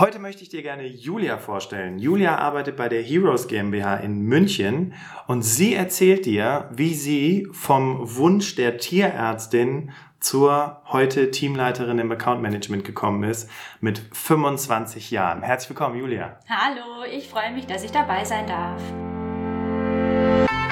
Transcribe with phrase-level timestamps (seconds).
[0.00, 1.98] Heute möchte ich dir gerne Julia vorstellen.
[1.98, 4.94] Julia arbeitet bei der Heroes GmbH in München
[5.26, 12.40] und sie erzählt dir, wie sie vom Wunsch der Tierärztin zur heute Teamleiterin im Account
[12.40, 13.50] Management gekommen ist
[13.82, 15.42] mit 25 Jahren.
[15.42, 16.38] Herzlich willkommen, Julia.
[16.48, 18.80] Hallo, ich freue mich, dass ich dabei sein darf.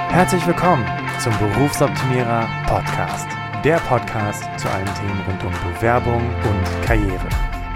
[0.09, 0.87] Herzlich willkommen
[1.23, 3.29] zum Berufsoptimierer Podcast.
[3.63, 7.48] Der Podcast zu allen Themen rund um Bewerbung und Karriere.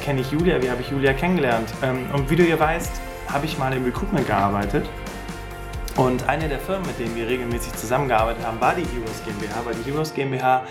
[0.00, 0.62] Kenne ich Julia?
[0.62, 1.68] Wie habe ich Julia kennengelernt?
[1.82, 4.88] Ähm, und wie du ihr weißt, habe ich mal im Recruitment gearbeitet.
[5.96, 9.74] Und eine der Firmen, mit denen wir regelmäßig zusammengearbeitet haben, war die Heroes GmbH, weil
[9.74, 10.64] die Heroes GmbH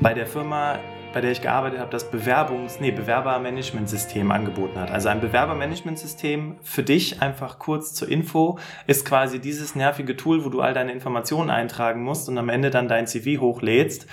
[0.00, 0.78] bei der Firma
[1.12, 4.90] bei der ich gearbeitet habe, das Bewerbungs-, nee, Bewerbermanagementsystem angeboten hat.
[4.90, 10.48] Also ein Bewerbermanagementsystem für dich, einfach kurz zur Info, ist quasi dieses nervige Tool, wo
[10.48, 14.06] du all deine Informationen eintragen musst und am Ende dann dein CV hochlädst,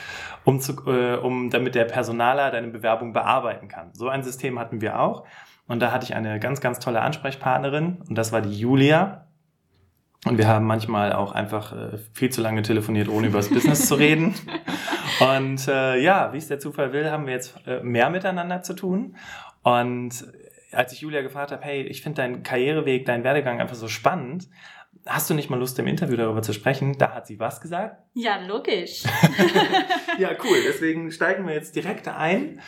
[0.44, 3.92] um, zu, äh, um damit der Personaler deine Bewerbung bearbeiten kann.
[3.94, 5.26] So ein System hatten wir auch.
[5.68, 9.28] Und da hatte ich eine ganz, ganz tolle Ansprechpartnerin und das war die Julia.
[10.26, 13.88] Und wir haben manchmal auch einfach äh, viel zu lange telefoniert, ohne über das Business
[13.88, 14.34] zu reden.
[15.20, 18.74] Und äh, ja, wie es der Zufall will, haben wir jetzt äh, mehr miteinander zu
[18.74, 19.16] tun.
[19.64, 20.26] Und
[20.72, 24.48] als ich Julia gefragt habe, hey, ich finde deinen Karriereweg, deinen Werdegang einfach so spannend,
[25.06, 26.98] hast du nicht mal Lust, im Interview darüber zu sprechen?
[26.98, 27.98] Da hat sie was gesagt?
[28.14, 29.04] Ja, logisch.
[30.18, 30.58] ja, cool.
[30.68, 32.62] Deswegen steigen wir jetzt direkt ein.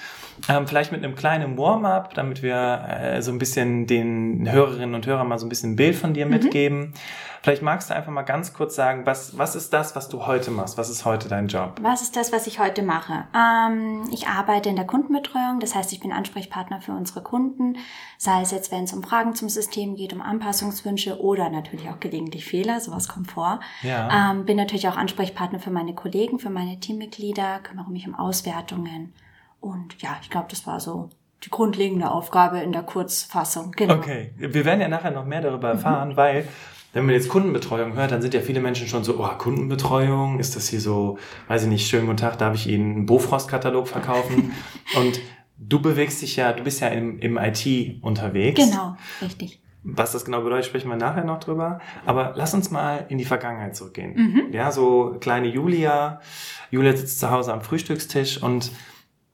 [0.48, 5.08] Ähm, vielleicht mit einem kleinen Warm-up, damit wir äh, so ein bisschen den Hörerinnen und
[5.08, 6.32] Hörern mal so ein bisschen ein Bild von dir mhm.
[6.32, 6.94] mitgeben.
[7.48, 10.52] Vielleicht magst du einfach mal ganz kurz sagen, was, was ist das, was du heute
[10.52, 10.78] machst?
[10.78, 11.80] Was ist heute dein Job?
[11.82, 13.24] Was ist das, was ich heute mache?
[13.34, 17.78] Ähm, ich arbeite in der Kundenbetreuung, das heißt, ich bin Ansprechpartner für unsere Kunden,
[18.18, 22.02] sei es jetzt, wenn es um Fragen zum System geht, um Anpassungswünsche oder natürlich auch
[22.02, 23.62] gelegentlich Fehler, sowas kommt vor.
[23.82, 24.32] Ja.
[24.32, 29.14] Ähm, bin natürlich auch Ansprechpartner für meine Kollegen, für meine Teammitglieder, kümmere mich um Auswertungen
[29.62, 31.12] und ja, ich glaube, das war so
[31.46, 33.72] die grundlegende Aufgabe in der Kurzfassung.
[33.72, 33.94] Genau.
[33.94, 36.18] Okay, wir werden ja nachher noch mehr darüber erfahren, mhm.
[36.18, 36.48] weil
[36.98, 40.56] wenn man jetzt Kundenbetreuung hört, dann sind ja viele Menschen schon so, oh, Kundenbetreuung, ist
[40.56, 44.52] das hier so, weiß ich nicht, schönen guten Tag, darf ich Ihnen einen Bofrost-Katalog verkaufen?
[44.98, 45.20] Und
[45.60, 48.60] du bewegst dich ja, du bist ja im, im IT unterwegs.
[48.60, 49.62] Genau, richtig.
[49.84, 51.80] Was das genau bedeutet, sprechen wir nachher noch drüber.
[52.08, 54.16] Aber lass uns mal in die Vergangenheit zurückgehen.
[54.16, 54.52] Mhm.
[54.52, 56.20] Ja, so kleine Julia.
[56.72, 58.72] Julia sitzt zu Hause am Frühstückstisch und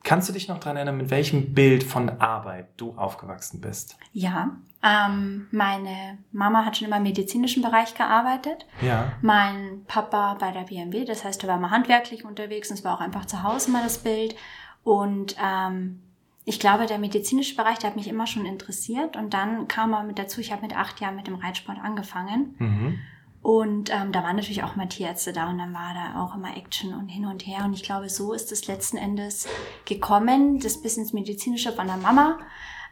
[0.04, 3.96] Kannst du dich noch daran erinnern, mit welchem Bild von Arbeit du aufgewachsen bist?
[4.12, 4.50] Ja,
[4.82, 8.66] ähm, meine Mama hat schon immer im medizinischen Bereich gearbeitet.
[8.82, 9.12] Ja.
[9.22, 12.94] Mein Papa bei der BMW, das heißt, er war mal handwerklich unterwegs und es war
[12.94, 14.36] auch einfach zu Hause mal das Bild.
[14.82, 16.02] Und ähm,
[16.44, 19.16] ich glaube, der medizinische Bereich, der hat mich immer schon interessiert.
[19.16, 22.54] Und dann kam er mit dazu, ich habe mit acht Jahren mit dem Reitsport angefangen.
[22.58, 22.98] Mhm.
[23.44, 26.56] Und ähm, da waren natürlich auch mal Tierärzte da und dann war da auch immer
[26.56, 27.66] Action und hin und her.
[27.66, 29.46] Und ich glaube, so ist es letzten Endes
[29.84, 32.38] gekommen, das bis ins Medizinische von der Mama,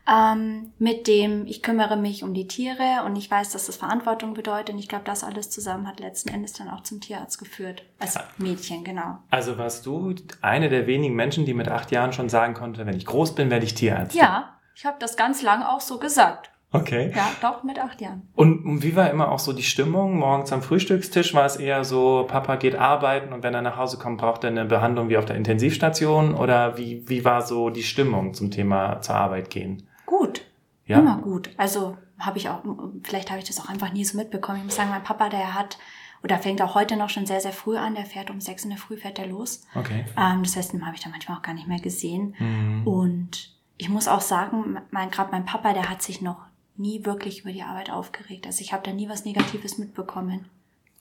[0.07, 4.35] ähm, mit dem ich kümmere mich um die Tiere und ich weiß, dass das Verantwortung
[4.35, 4.75] bedeutet.
[4.75, 7.85] Und ich glaube, das alles zusammen hat letzten Endes dann auch zum Tierarzt geführt.
[7.99, 9.21] Als Mädchen, genau.
[9.31, 12.97] Also warst du eine der wenigen Menschen, die mit acht Jahren schon sagen konnte, wenn
[12.99, 14.15] ich groß bin, werde ich Tierarzt?
[14.15, 16.51] Ja, ich habe das ganz lang auch so gesagt.
[16.73, 17.13] Okay.
[17.15, 18.29] Ja, doch, mit acht Jahren.
[18.35, 20.19] Und wie war immer auch so die Stimmung?
[20.19, 23.99] Morgens am Frühstückstisch war es eher so, Papa geht arbeiten und wenn er nach Hause
[23.99, 26.35] kommt, braucht er eine Behandlung wie auf der Intensivstation?
[26.35, 29.87] Oder wie, wie war so die Stimmung zum Thema zur Arbeit gehen?
[30.07, 30.47] Gut.
[30.87, 30.99] Ja?
[30.99, 31.51] Immer gut.
[31.59, 32.63] Also habe ich auch,
[33.03, 34.59] vielleicht habe ich das auch einfach nie so mitbekommen.
[34.59, 35.79] Ich muss sagen, mein Papa, der hat
[36.25, 37.95] oder fängt auch heute noch schon sehr, sehr früh an.
[37.95, 39.67] Der fährt um sechs in der Früh, fährt er los.
[39.75, 40.05] Okay.
[40.17, 42.35] Ähm, das heißt, den habe ich dann manchmal auch gar nicht mehr gesehen.
[42.39, 42.87] Mhm.
[42.87, 46.47] Und ich muss auch sagen, mein, gerade mein Papa, der hat sich noch
[46.77, 48.47] nie wirklich über die Arbeit aufgeregt.
[48.47, 50.49] Also ich habe da nie was Negatives mitbekommen.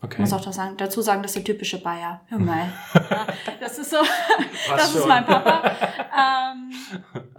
[0.03, 0.13] Okay.
[0.13, 2.21] Ich muss auch sagen, dazu sagen, das ist der typische Bayer.
[2.27, 2.73] Hör mal.
[3.59, 3.97] das ist so,
[4.69, 5.01] das schon.
[5.01, 5.71] ist mein Papa.
[6.11, 6.71] Ähm,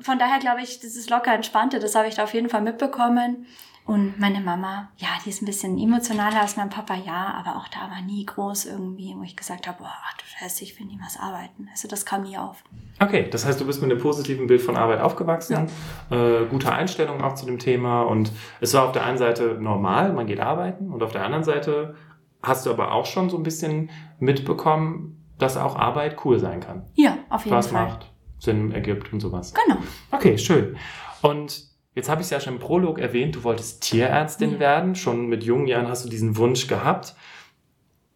[0.00, 1.81] von daher glaube ich, das ist locker entspannte.
[1.81, 3.46] Das habe ich da auf jeden Fall mitbekommen.
[3.84, 7.67] Und meine Mama, ja, die ist ein bisschen emotionaler als mein Papa, ja, aber auch
[7.69, 10.99] da war nie groß irgendwie, wo ich gesagt habe, boah, du Scheiße, ich will nie
[11.05, 11.69] was arbeiten.
[11.70, 12.62] Also das kam nie auf.
[13.00, 15.69] Okay, das heißt, du bist mit einem positiven Bild von Arbeit aufgewachsen,
[16.11, 16.17] ja.
[16.17, 18.31] äh, gute Einstellung auch zu dem Thema und
[18.61, 21.96] es war auf der einen Seite normal, man geht arbeiten und auf der anderen Seite
[22.40, 23.90] hast du aber auch schon so ein bisschen
[24.20, 26.84] mitbekommen, dass auch Arbeit cool sein kann.
[26.94, 27.87] Ja, auf jeden Spaß Fall.
[27.87, 29.52] macht Sinn ergibt und sowas.
[29.55, 29.81] Genau.
[30.11, 30.76] Okay, schön.
[31.23, 34.59] Und jetzt habe ich es ja schon im Prolog erwähnt, du wolltest Tierärztin ja.
[34.61, 34.94] werden.
[34.94, 37.15] Schon mit jungen Jahren hast du diesen Wunsch gehabt.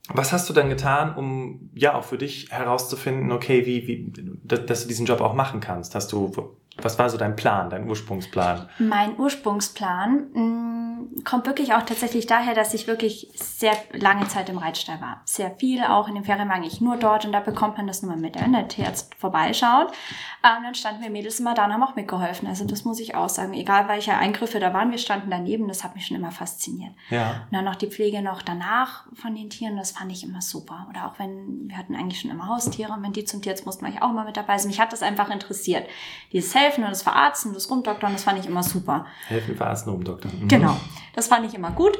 [0.09, 4.13] Was hast du dann getan, um ja auch für dich herauszufinden, okay, wie, wie,
[4.45, 5.97] dass du diesen Job auch machen kannst?
[5.97, 8.69] Hast du was war so dein Plan, dein Ursprungsplan?
[8.79, 14.49] Mein Ursprungsplan mh, mm, kommt wirklich auch tatsächlich daher, dass ich wirklich sehr lange Zeit
[14.49, 15.21] im Reitstall war.
[15.25, 18.03] Sehr viel, auch in den Ferien war ich nur dort und da bekommt man das
[18.03, 19.93] nur mal mit, wenn der Tierarzt vorbeischaut.
[20.45, 22.49] Ähm, dann standen wir Mädels immer da und haben auch mitgeholfen.
[22.49, 23.55] Also das muss ich auch sagen.
[23.55, 26.93] Egal welche Eingriffe da waren, wir standen daneben, das hat mich schon immer fasziniert.
[27.11, 27.43] Ja.
[27.51, 30.87] Und dann noch die Pflege noch danach von den Tieren, das fand ich immer super.
[30.91, 33.85] Oder auch wenn, wir hatten eigentlich schon immer Haustiere und wenn die zum Tierarzt mussten,
[33.85, 34.55] war ich auch immer mit dabei.
[34.55, 35.89] Also mich hat das einfach interessiert.
[36.33, 39.07] Dieses Helfen und das Verarzten, das Rumdoktern, das fand ich immer super.
[39.29, 40.33] Helfen, Verarzten, Rumdoktern.
[40.41, 40.49] Mhm.
[40.49, 40.77] Genau,
[41.15, 41.99] das fand ich immer gut.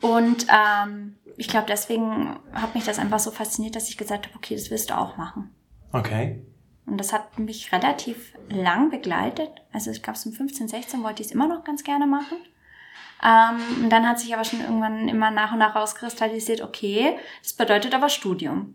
[0.00, 4.36] Und ähm, ich glaube, deswegen hat mich das einfach so fasziniert, dass ich gesagt habe,
[4.36, 5.54] okay, das willst du auch machen.
[5.92, 6.42] Okay.
[6.86, 9.50] Und das hat mich relativ lang begleitet.
[9.72, 12.36] Also ich glaube, so 15, 16 wollte ich es immer noch ganz gerne machen.
[13.22, 17.54] Ähm, und dann hat sich aber schon irgendwann immer nach und nach rauskristallisiert, okay, das
[17.54, 18.74] bedeutet aber Studium.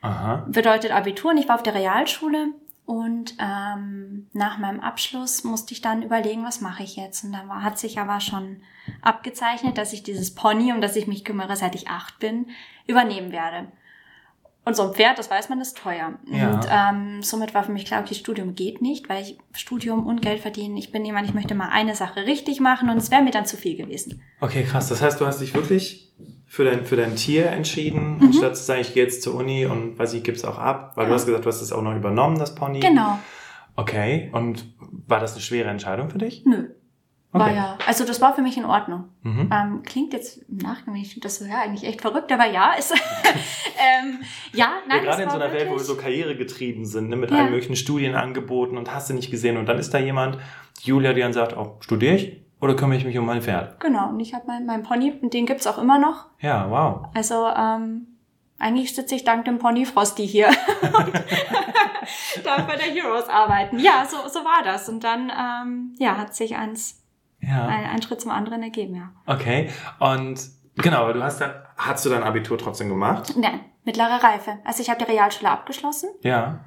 [0.00, 0.44] Aha.
[0.48, 2.48] Bedeutet Abitur und ich war auf der Realschule
[2.86, 7.24] und ähm, nach meinem Abschluss musste ich dann überlegen, was mache ich jetzt.
[7.24, 8.58] Und da war, hat sich aber schon
[9.02, 12.46] abgezeichnet, dass ich dieses Pony, um das ich mich kümmere, seit ich acht bin,
[12.86, 13.66] übernehmen werde.
[14.64, 16.14] Und so ein Pferd, das weiß man, ist teuer.
[16.26, 16.50] Ja.
[16.50, 20.22] Und ähm, somit war für mich klar, okay, Studium geht nicht, weil ich Studium und
[20.22, 20.76] Geld verdienen.
[20.76, 23.46] Ich bin jemand, ich möchte mal eine Sache richtig machen und es wäre mir dann
[23.46, 24.22] zu viel gewesen.
[24.40, 24.88] Okay, krass.
[24.88, 26.12] Das heißt, du hast dich wirklich
[26.56, 28.28] für dein, für dein Tier entschieden, mhm.
[28.28, 30.92] anstatt zu sagen, ich gehe jetzt zur Uni und weiß ich, gib's auch ab?
[30.94, 31.08] Weil ja.
[31.10, 32.80] du hast gesagt, du hast es auch noch übernommen, das Pony.
[32.80, 33.18] Genau.
[33.76, 34.30] Okay.
[34.32, 34.64] Und
[35.06, 36.46] war das eine schwere Entscheidung für dich?
[36.46, 36.70] Nö.
[37.32, 37.44] Okay.
[37.44, 39.10] War ja, also das war für mich in Ordnung.
[39.22, 39.50] Mhm.
[39.52, 42.72] Ähm, klingt jetzt im Nachhinein, ich finde das so, ja, eigentlich echt verrückt, aber ja,
[42.72, 44.20] ist, ähm,
[44.54, 45.04] ja, nein.
[45.04, 47.36] Ja, gerade in so einer Welt, wo wir so karrieregetrieben sind, ne, mit ja.
[47.36, 50.38] allen möglichen Studienangeboten und hast du nicht gesehen und dann ist da jemand,
[50.80, 52.45] Julia, die dann sagt, oh, studiere ich?
[52.60, 53.78] Oder kümmere ich mich um mein Pferd?
[53.80, 56.26] Genau, und ich habe meinen mein Pony, und den gibt's auch immer noch.
[56.40, 57.08] Ja, wow.
[57.14, 58.06] Also, ähm,
[58.58, 60.48] eigentlich sitze ich dank dem Pony Frosty hier
[60.82, 61.12] und
[62.44, 63.78] darf bei der Heroes arbeiten.
[63.78, 64.88] Ja, so, so war das.
[64.88, 67.02] Und dann ähm, ja, hat sich eins,
[67.40, 67.66] ja.
[67.66, 69.10] ein, ein Schritt zum anderen ergeben, ja.
[69.26, 69.68] Okay,
[69.98, 70.40] und
[70.76, 73.34] genau, aber du hast dann, hast du dein Abitur trotzdem gemacht?
[73.36, 74.58] Nein, mittlere Reife.
[74.64, 76.08] Also ich habe die Realschule abgeschlossen.
[76.22, 76.60] Ja.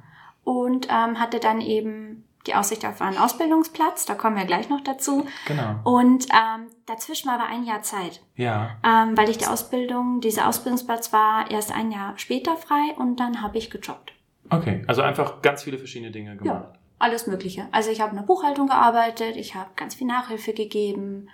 [0.44, 4.80] Und ähm, hatte dann eben die Aussicht auf einen Ausbildungsplatz, da kommen wir gleich noch
[4.80, 5.26] dazu.
[5.46, 5.80] Genau.
[5.84, 8.22] Und ähm, dazwischen war aber ein Jahr Zeit.
[8.34, 8.78] Ja.
[8.82, 13.42] Ähm, weil ich die Ausbildung, dieser Ausbildungsplatz war erst ein Jahr später frei und dann
[13.42, 14.12] habe ich gejobbt.
[14.48, 16.64] Okay, also einfach ganz viele verschiedene Dinge gemacht.
[16.64, 17.68] Ja, alles Mögliche.
[17.72, 21.28] Also ich habe in der Buchhaltung gearbeitet, ich habe ganz viel Nachhilfe gegeben.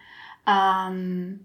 [0.47, 1.44] Ähm,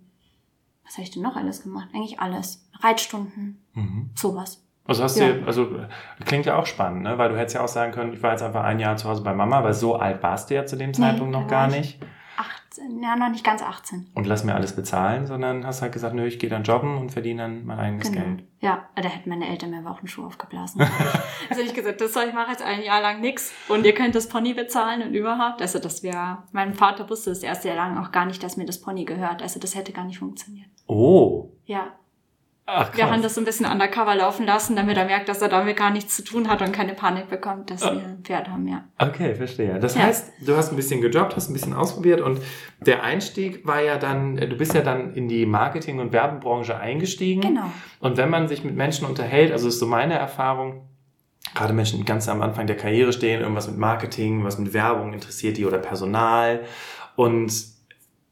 [0.84, 1.90] was habe ich denn noch alles gemacht?
[1.94, 2.68] Eigentlich alles.
[2.82, 4.10] Reitstunden, mhm.
[4.16, 4.64] sowas.
[4.92, 5.34] Also hast ja.
[5.34, 5.70] du, also
[6.26, 7.18] klingt ja auch spannend, ne?
[7.18, 9.24] Weil du hättest ja auch sagen können, ich war jetzt einfach ein Jahr zu Hause
[9.24, 12.00] bei Mama, weil so alt warst du ja zu dem Zeitpunkt nee, noch gar nicht.
[12.38, 14.12] 18, ja, noch nicht ganz 18.
[14.14, 17.12] Und lass mir alles bezahlen, sondern hast halt gesagt, nö, ich gehe dann jobben und
[17.12, 18.26] verdiene dann mein eigenes genau.
[18.26, 18.44] Geld.
[18.60, 20.82] Ja, da hätten meine Eltern mir aber auch einen Schuh aufgeblasen.
[21.50, 24.16] also ich gesagt, das soll ich mache jetzt ein Jahr lang nix und ihr könnt
[24.16, 25.62] das Pony bezahlen und überhaupt.
[25.62, 28.66] Also das wäre, mein Vater wusste das erste Jahr lang auch gar nicht, dass mir
[28.66, 29.42] das Pony gehört.
[29.42, 30.70] Also das hätte gar nicht funktioniert.
[30.88, 31.52] Oh.
[31.66, 31.88] Ja,
[32.74, 35.50] Ach, wir haben das so ein bisschen undercover laufen lassen, damit er merkt, dass er
[35.50, 38.66] damit gar nichts zu tun hat und keine Panik bekommt, dass wir ein Pferd haben,
[38.66, 38.86] ja.
[38.98, 39.78] Okay, verstehe.
[39.78, 40.04] Das ja.
[40.04, 42.40] heißt, du hast ein bisschen gejobbt, hast ein bisschen ausprobiert und
[42.80, 47.42] der Einstieg war ja dann, du bist ja dann in die Marketing- und Werbebranche eingestiegen.
[47.42, 47.70] Genau.
[48.00, 50.88] Und wenn man sich mit Menschen unterhält, also ist so meine Erfahrung,
[51.54, 55.12] gerade Menschen, die ganz am Anfang der Karriere stehen, irgendwas mit Marketing, was mit Werbung
[55.12, 56.62] interessiert die oder Personal
[57.18, 57.52] und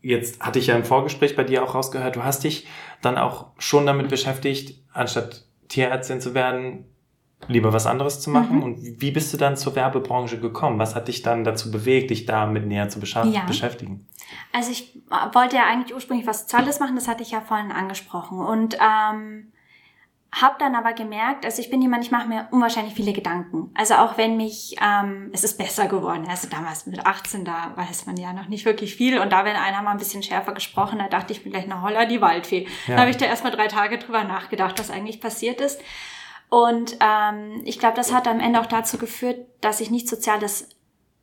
[0.01, 2.67] jetzt hatte ich ja im Vorgespräch bei dir auch rausgehört, du hast dich
[3.01, 6.86] dann auch schon damit beschäftigt, anstatt Tierärztin zu werden,
[7.48, 8.58] lieber was anderes zu machen.
[8.58, 8.63] Mhm.
[8.63, 10.79] Und wie bist du dann zur Werbebranche gekommen?
[10.79, 13.46] Was hat dich dann dazu bewegt, dich damit näher zu ja.
[13.46, 14.08] beschäftigen?
[14.51, 15.01] Also ich
[15.34, 18.39] wollte ja eigentlich ursprünglich was Tolles machen, das hatte ich ja vorhin angesprochen.
[18.39, 19.51] Und ähm,
[20.31, 23.71] hab dann aber gemerkt, also ich bin jemand, ich mache mir unwahrscheinlich viele Gedanken.
[23.74, 26.27] Also auch wenn mich, ähm, es ist besser geworden.
[26.29, 29.19] Also damals mit 18, da weiß man ja noch nicht wirklich viel.
[29.19, 31.81] Und da, wenn einer mal ein bisschen schärfer gesprochen hat, dachte ich mir gleich, na
[31.81, 32.67] holla, die Waldfee.
[32.86, 32.95] Ja.
[32.95, 35.81] Da habe ich da erstmal drei Tage drüber nachgedacht, was eigentlich passiert ist.
[36.50, 40.69] Und ähm, ich glaube, das hat am Ende auch dazu geführt, dass ich nichts Soziales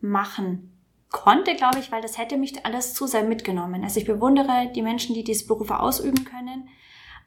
[0.00, 0.72] machen
[1.10, 3.84] konnte, glaube ich, weil das hätte mich alles zu sehr mitgenommen.
[3.84, 6.68] Also ich bewundere die Menschen, die diese Berufe ausüben können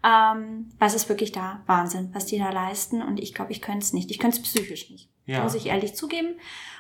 [0.04, 3.02] ähm, was ist wirklich da Wahnsinn, was die da leisten.
[3.02, 4.12] Und ich glaube, ich könnte es nicht.
[4.12, 5.10] Ich könnte es psychisch nicht.
[5.26, 5.44] Ja.
[5.44, 6.40] Muss ich ehrlich zugeben.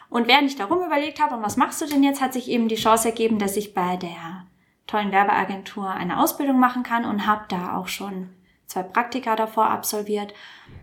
[0.09, 2.67] Und während ich darum überlegt habe, und was machst du denn jetzt, hat sich eben
[2.67, 4.47] die Chance ergeben, dass ich bei der
[4.87, 8.29] tollen Werbeagentur eine Ausbildung machen kann und habe da auch schon
[8.65, 10.33] zwei Praktika davor absolviert.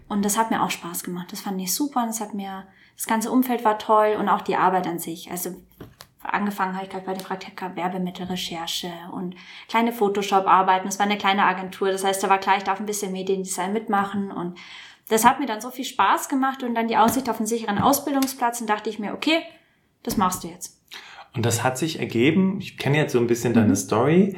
[0.08, 1.32] Und das hat mir auch Spaß gemacht.
[1.32, 2.66] Das fand ich super und es hat mir
[2.96, 5.30] Das ganze Umfeld war toll und auch die Arbeit an sich.
[5.30, 5.50] Also
[6.32, 9.34] angefangen habe ich gerade bei der Praktika Werbemittelrecherche und
[9.68, 10.88] kleine Photoshop-Arbeiten.
[10.88, 11.90] Es war eine kleine Agentur.
[11.90, 14.58] Das heißt, da war klar, ich darf ein bisschen Mediendesign mitmachen und
[15.08, 17.78] das hat mir dann so viel Spaß gemacht und dann die Aussicht auf einen sicheren
[17.78, 19.42] Ausbildungsplatz und dachte ich mir, okay,
[20.02, 20.80] das machst du jetzt.
[21.34, 23.56] Und das hat sich ergeben, ich kenne jetzt so ein bisschen mhm.
[23.56, 24.36] deine Story,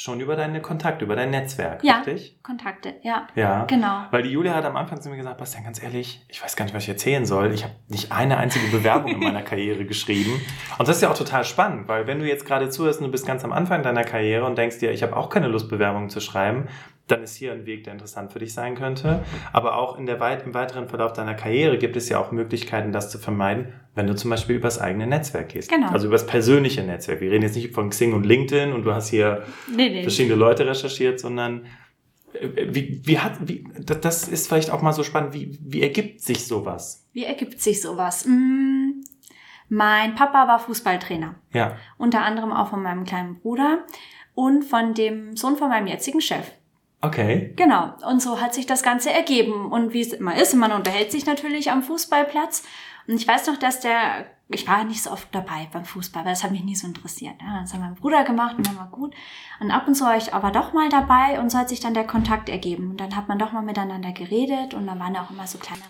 [0.00, 2.42] schon über deine Kontakte, über dein Netzwerk, ja, richtig?
[2.42, 3.26] Kontakte, ja.
[3.34, 4.04] Ja, genau.
[4.10, 6.64] Weil die Julia hat am Anfang zu mir gesagt, Bastian, ganz ehrlich, ich weiß gar
[6.64, 7.52] nicht, was ich erzählen soll.
[7.52, 10.40] Ich habe nicht eine einzige Bewerbung in meiner Karriere geschrieben.
[10.78, 13.12] Und das ist ja auch total spannend, weil wenn du jetzt gerade zuhörst und du
[13.12, 16.08] bist ganz am Anfang deiner Karriere und denkst dir, ich habe auch keine Lust, Bewerbungen
[16.08, 16.68] zu schreiben,
[17.10, 19.24] dann ist hier ein Weg, der interessant für dich sein könnte.
[19.52, 22.92] Aber auch in der weit, im weiteren Verlauf deiner Karriere gibt es ja auch Möglichkeiten,
[22.92, 25.70] das zu vermeiden, wenn du zum Beispiel übers eigene Netzwerk gehst.
[25.70, 25.88] Genau.
[25.88, 27.20] Also übers persönliche Netzwerk.
[27.20, 30.02] Wir reden jetzt nicht von Xing und LinkedIn und du hast hier nee, nee.
[30.02, 31.66] verschiedene Leute recherchiert, sondern
[32.32, 36.20] äh, wie, wie hat, wie, das ist vielleicht auch mal so spannend, wie, wie ergibt
[36.20, 37.08] sich sowas?
[37.12, 38.24] Wie ergibt sich sowas?
[38.24, 39.04] Hm,
[39.68, 41.36] mein Papa war Fußballtrainer.
[41.52, 41.76] Ja.
[41.96, 43.84] Unter anderem auch von meinem kleinen Bruder
[44.34, 46.50] und von dem Sohn von meinem jetzigen Chef.
[47.02, 47.54] Okay.
[47.56, 47.94] Genau.
[48.06, 49.72] Und so hat sich das Ganze ergeben.
[49.72, 52.62] Und wie es immer ist, man unterhält sich natürlich am Fußballplatz.
[53.06, 56.32] Und ich weiß noch, dass der, ich war nicht so oft dabei beim Fußball, weil
[56.32, 57.36] das hat mich nie so interessiert.
[57.40, 59.14] Ja, das hat mein Bruder gemacht und dann war gut.
[59.60, 61.94] Und ab und zu war ich aber doch mal dabei und so hat sich dann
[61.94, 62.90] der Kontakt ergeben.
[62.90, 65.86] Und dann hat man doch mal miteinander geredet und dann waren auch immer so kleinere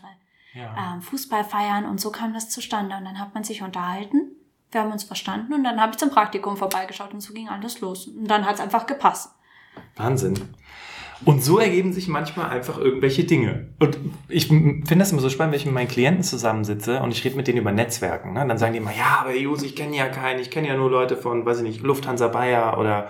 [0.55, 0.95] ja.
[0.95, 2.97] ähm, Fußballfeiern und so kam das zustande.
[2.97, 4.31] Und dann hat man sich unterhalten.
[4.71, 7.81] Wir haben uns verstanden und dann habe ich zum Praktikum vorbeigeschaut und so ging alles
[7.81, 8.07] los.
[8.07, 9.35] Und dann hat es einfach gepasst.
[9.97, 10.55] Wahnsinn.
[11.25, 13.69] Und so ergeben sich manchmal einfach irgendwelche Dinge.
[13.79, 13.99] Und
[14.29, 17.37] ich finde das immer so spannend, wenn ich mit meinen Klienten zusammensitze und ich rede
[17.37, 18.33] mit denen über Netzwerken.
[18.33, 18.47] Ne?
[18.47, 20.91] Dann sagen die immer, ja, aber Jus, ich kenne ja keinen, ich kenne ja nur
[20.91, 23.09] Leute von, weiß ich nicht, Lufthansa Bayer oder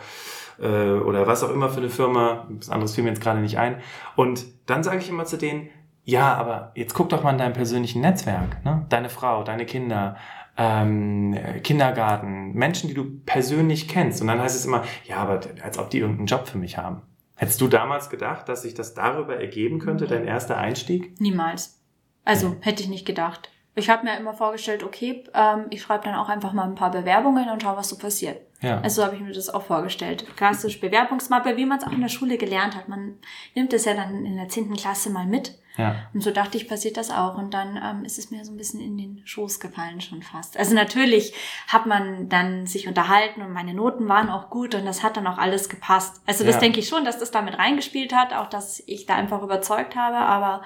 [0.60, 2.46] äh, oder was auch immer für eine Firma.
[2.50, 3.76] Das anderes fiel mir jetzt gerade nicht ein.
[4.16, 5.68] Und dann sage ich immer zu denen,
[6.04, 8.64] ja, aber jetzt guck doch mal in deinem persönlichen Netzwerk.
[8.64, 8.86] Ne?
[8.88, 10.16] Deine Frau, deine Kinder,
[10.56, 14.20] ähm, Kindergarten, Menschen, die du persönlich kennst.
[14.20, 17.02] Und dann heißt es immer, ja, aber als ob die irgendeinen Job für mich haben.
[17.40, 21.18] Hättest du damals gedacht, dass sich das darüber ergeben könnte, dein erster Einstieg?
[21.22, 21.80] Niemals.
[22.22, 23.50] Also hätte ich nicht gedacht.
[23.74, 26.90] Ich habe mir immer vorgestellt, okay, ähm, ich schreibe dann auch einfach mal ein paar
[26.90, 28.42] Bewerbungen und schaue, was so passiert.
[28.60, 28.80] Ja.
[28.80, 30.26] Also so habe ich mir das auch vorgestellt.
[30.36, 32.88] Klassisch Bewerbungsmappe, wie man es auch in der Schule gelernt hat.
[32.88, 33.16] Man
[33.54, 35.58] nimmt es ja dann in der zehnten Klasse mal mit.
[35.78, 35.96] Ja.
[36.12, 37.38] Und so dachte ich, passiert das auch.
[37.38, 40.58] Und dann ähm, ist es mir so ein bisschen in den Schoß gefallen schon fast.
[40.58, 41.32] Also natürlich
[41.68, 45.26] hat man dann sich unterhalten und meine Noten waren auch gut und das hat dann
[45.26, 46.20] auch alles gepasst.
[46.26, 46.60] Also das ja.
[46.60, 50.16] denke ich schon, dass das damit reingespielt hat, auch dass ich da einfach überzeugt habe,
[50.16, 50.62] aber.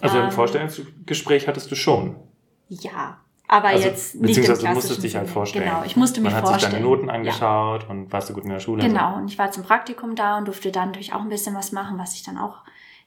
[0.00, 2.16] Also im ähm, Vorstellungsgespräch hattest du schon.
[2.68, 5.66] Ja, aber also, jetzt nicht im du musstest dich halt vorstellen.
[5.66, 6.54] Genau, ich musste mich Man vorstellen.
[6.54, 7.88] hat sich deine Noten angeschaut ja.
[7.90, 8.82] und warst du gut in der Schule.
[8.82, 11.70] Genau, und ich war zum Praktikum da und durfte dann natürlich auch ein bisschen was
[11.70, 12.58] machen, was ich dann auch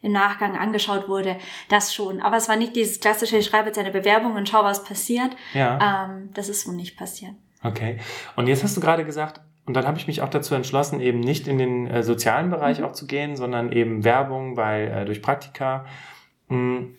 [0.01, 1.37] im Nachgang angeschaut wurde,
[1.69, 2.21] das schon.
[2.21, 5.31] Aber es war nicht dieses klassische, ich schreibe jetzt eine Bewerbung und schau, was passiert.
[5.55, 6.05] Ja.
[6.05, 7.33] Ähm, das ist so nicht passiert.
[7.63, 7.97] Okay.
[8.35, 11.19] Und jetzt hast du gerade gesagt, und dann habe ich mich auch dazu entschlossen, eben
[11.19, 12.85] nicht in den äh, sozialen Bereich mhm.
[12.85, 15.85] auch zu gehen, sondern eben Werbung bei, äh, durch Praktika.
[16.47, 16.95] Mhm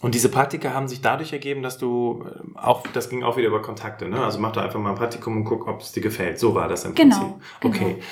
[0.00, 3.48] und diese Praktika haben sich dadurch ergeben, dass du äh, auch, das ging auch wieder
[3.48, 4.24] über Kontakte, ne?
[4.24, 6.38] Also mach doch einfach mal ein Praktikum und guck, ob es dir gefällt.
[6.38, 7.82] So war das im genau, Prinzip.
[7.82, 7.94] Okay.
[7.94, 8.04] Genau.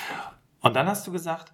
[0.62, 1.52] Und dann hast du gesagt,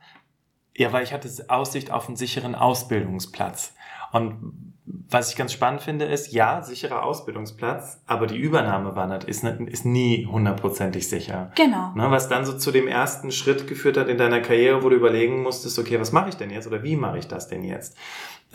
[0.75, 3.75] ja, weil ich hatte Aussicht auf einen sicheren Ausbildungsplatz.
[4.13, 9.45] Und was ich ganz spannend finde, ist, ja, sicherer Ausbildungsplatz, aber die Übernahme wandert ist,
[9.45, 11.53] ist nie hundertprozentig sicher.
[11.55, 11.93] Genau.
[11.95, 14.97] Ne, was dann so zu dem ersten Schritt geführt hat in deiner Karriere, wo du
[14.97, 17.97] überlegen musstest, okay, was mache ich denn jetzt oder wie mache ich das denn jetzt?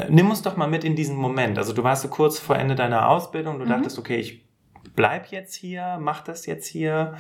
[0.10, 1.58] Nimm uns doch mal mit in diesen Moment.
[1.58, 3.70] Also du warst so kurz vor Ende deiner Ausbildung, du mhm.
[3.70, 4.46] dachtest, okay, ich
[4.96, 7.16] bleib jetzt hier, mach das jetzt hier.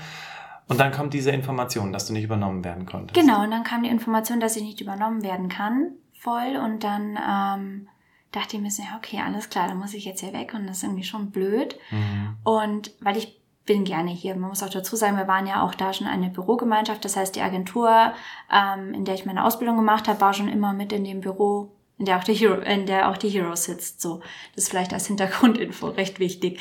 [0.68, 3.20] Und dann kommt diese Information, dass du nicht übernommen werden konntest.
[3.20, 6.58] Genau, und dann kam die Information, dass ich nicht übernommen werden kann, voll.
[6.62, 7.88] Und dann ähm,
[8.32, 10.54] dachte ich mir so, ja, okay, alles klar, dann muss ich jetzt hier weg.
[10.54, 11.78] Und das ist irgendwie schon blöd.
[11.92, 12.38] Mhm.
[12.44, 14.36] Und weil ich bin gerne hier.
[14.36, 17.06] Man muss auch dazu sagen, wir waren ja auch da schon eine Bürogemeinschaft.
[17.06, 18.14] Das heißt, die Agentur,
[18.52, 21.70] ähm, in der ich meine Ausbildung gemacht habe, war schon immer mit in dem Büro
[22.00, 24.02] in der auch die Hero, in der auch die Hero sitzt.
[24.02, 24.20] So,
[24.54, 26.60] das ist vielleicht als Hintergrundinfo recht wichtig.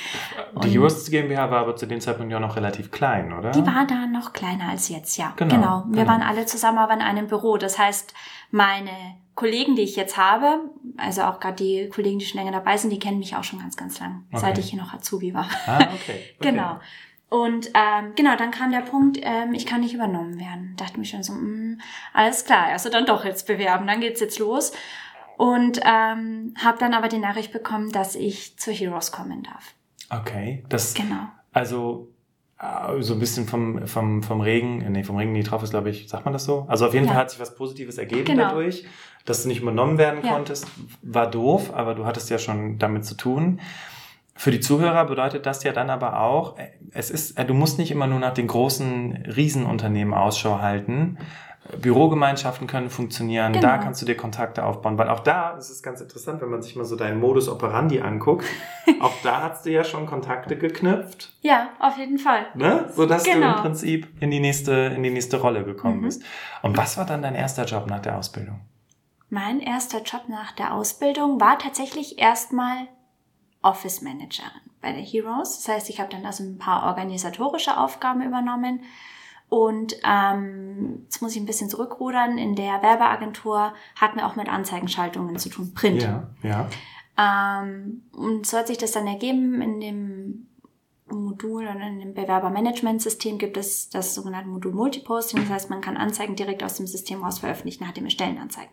[0.62, 3.50] Die Heroes GmbH war aber zu dem Zeitpunkt ja noch relativ klein, oder?
[3.50, 5.34] Die war da noch kleiner als jetzt, ja.
[5.36, 5.54] Genau.
[5.54, 5.84] genau.
[5.88, 6.12] Wir genau.
[6.12, 7.58] waren alle zusammen aber in einem Büro.
[7.58, 8.14] Das heißt,
[8.50, 8.90] meine
[9.34, 12.90] Kollegen, die ich jetzt habe, also auch gerade die Kollegen, die schon länger dabei sind,
[12.90, 14.40] die kennen mich auch schon ganz, ganz lang, okay.
[14.40, 15.48] seit ich hier noch Azubi war.
[15.66, 15.90] Ah, okay.
[15.94, 16.22] okay.
[16.40, 16.80] genau.
[17.28, 20.74] Und ähm, genau, dann kam der Punkt, ähm, ich kann nicht übernommen werden.
[20.76, 21.80] Dachte mich schon so, mh, mm,
[22.14, 24.72] alles klar, also dann doch jetzt bewerben, dann geht's jetzt los.
[25.36, 29.74] Und ähm, habe dann aber die Nachricht bekommen, dass ich zur Heroes kommen darf.
[30.08, 31.28] Okay, das genau.
[31.52, 32.08] Also
[32.58, 35.70] äh, so ein bisschen vom, vom, vom Regen, äh, nee, vom Regen nie drauf ist,
[35.70, 36.64] glaube ich, sagt man das so?
[36.68, 37.12] Also auf jeden ja.
[37.12, 38.44] Fall hat sich was Positives ergeben genau.
[38.44, 38.86] dadurch,
[39.26, 40.32] dass du nicht übernommen werden ja.
[40.32, 40.66] konntest.
[41.02, 43.60] War doof, aber du hattest ja schon damit zu tun.
[44.34, 47.90] Für die Zuhörer bedeutet das ja dann aber auch, äh, es ist, du musst nicht
[47.90, 51.18] immer nur nach den großen Riesenunternehmen Ausschau halten.
[51.80, 53.66] Bürogemeinschaften können funktionieren, genau.
[53.66, 56.62] da kannst du dir Kontakte aufbauen, weil auch da ist es ganz interessant, wenn man
[56.62, 58.46] sich mal so deinen Modus operandi anguckt.
[59.00, 61.32] auch da hast du ja schon Kontakte geknüpft.
[61.40, 62.46] Ja, auf jeden Fall.
[62.54, 62.90] Ne?
[62.94, 63.34] So dass genau.
[63.34, 63.62] du im genau.
[63.62, 66.04] Prinzip in die nächste, in die nächste Rolle gekommen mhm.
[66.04, 66.22] bist.
[66.62, 68.60] Und was war dann dein erster Job nach der Ausbildung?
[69.28, 72.86] Mein erster Job nach der Ausbildung war tatsächlich erstmal
[73.62, 75.62] Office Managerin bei der Heroes.
[75.62, 78.80] Das heißt, ich habe dann also ein paar organisatorische Aufgaben übernommen.
[79.48, 82.36] Und ähm, jetzt muss ich ein bisschen zurückrudern.
[82.36, 86.02] In der Werbeagentur hatten wir auch mit Anzeigenschaltungen zu tun, Print.
[86.02, 86.68] Ja, ja.
[87.18, 89.62] Ähm, und so hat sich das dann ergeben.
[89.62, 90.46] In dem
[91.08, 95.40] Modul und in dem Bewerbermanagementsystem gibt es das sogenannte Modul Multiposting.
[95.40, 98.72] Das heißt, man kann Anzeigen direkt aus dem System raus veröffentlichen, nachdem es Stellenanzeigen.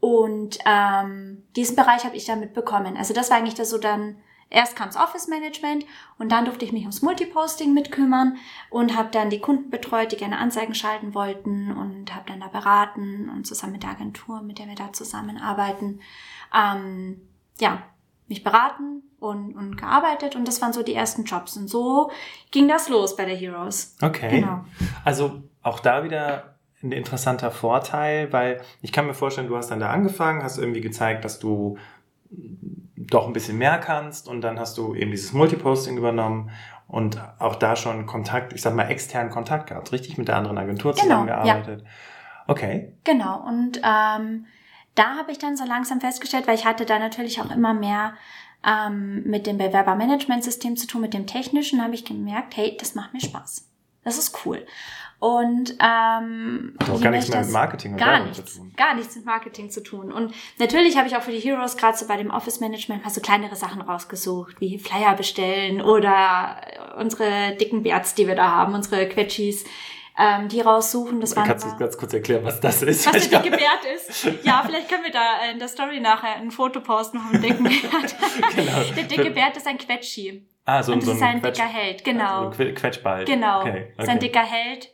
[0.00, 2.96] Und ähm, diesen Bereich habe ich dann mitbekommen.
[2.96, 4.16] Also das war eigentlich das so dann,
[4.50, 5.84] erst kam's Office Management
[6.18, 8.36] und dann durfte ich mich ums Multiposting mitkümmern
[8.70, 12.48] und habe dann die Kunden betreut, die gerne Anzeigen schalten wollten und habe dann da
[12.48, 16.00] beraten und zusammen mit der Agentur, mit der wir da zusammenarbeiten,
[16.54, 17.20] ähm,
[17.58, 17.82] ja,
[18.28, 21.56] mich beraten und, und gearbeitet und das waren so die ersten Jobs.
[21.56, 22.10] Und so
[22.50, 23.96] ging das los bei der Heroes.
[24.02, 24.40] Okay.
[24.40, 24.64] Genau.
[25.04, 29.80] Also auch da wieder ein interessanter Vorteil, weil ich kann mir vorstellen, du hast dann
[29.80, 31.76] da angefangen, hast irgendwie gezeigt, dass du
[33.10, 36.50] doch ein bisschen mehr kannst und dann hast du eben dieses Multiposting übernommen
[36.86, 40.58] und auch da schon Kontakt, ich sag mal externen Kontakt gehabt, richtig mit der anderen
[40.58, 41.82] Agentur genau, zusammengearbeitet.
[41.82, 41.88] Ja.
[42.46, 42.92] Okay.
[43.04, 44.46] Genau und ähm,
[44.94, 48.14] da habe ich dann so langsam festgestellt, weil ich hatte da natürlich auch immer mehr
[48.66, 53.14] ähm, mit dem Bewerbermanagementsystem zu tun, mit dem technischen, habe ich gemerkt, hey, das macht
[53.14, 53.68] mir Spaß.
[54.04, 54.66] Das ist cool.
[55.20, 58.72] Und ähm, Hat auch gar nichts mehr mit Marketing und gar nichts, zu tun.
[58.76, 60.12] Gar nichts mit Marketing zu tun.
[60.12, 63.10] Und natürlich habe ich auch für die Heroes gerade so bei dem Office Management mal
[63.10, 66.60] so kleinere Sachen rausgesucht, wie Flyer bestellen oder
[66.98, 69.64] unsere dicken Bärts, die wir da haben, unsere Quetschis.
[70.20, 71.20] Ähm, die raussuchen.
[71.20, 73.06] Das Kannst du ganz kurz erklären, was das ist?
[73.06, 74.24] Was der dicke Bärt ist?
[74.42, 78.16] Ja, vielleicht können wir da in der Story nachher ein Foto posten vom dicken Bärt.
[78.56, 78.82] genau.
[78.96, 80.44] Der dicke Bärt ist ein Quetschi.
[80.64, 82.52] Ah, so, und das so ist ein Quetsch, dicker Held, genau.
[82.52, 83.24] So ein Quetschball.
[83.26, 83.60] Genau.
[83.60, 84.06] Okay, okay.
[84.06, 84.90] Sein dicker Held